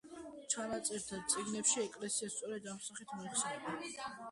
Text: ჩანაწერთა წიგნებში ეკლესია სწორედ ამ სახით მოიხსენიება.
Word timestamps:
ჩანაწერთა 0.53 1.19
წიგნებში 1.33 1.77
ეკლესია 1.83 2.31
სწორედ 2.37 2.73
ამ 2.75 2.83
სახით 2.89 3.17
მოიხსენიება. 3.21 4.11